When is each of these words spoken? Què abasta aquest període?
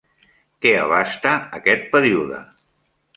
Què 0.65 0.71
abasta 0.83 1.33
aquest 1.57 1.85
període? 1.93 2.41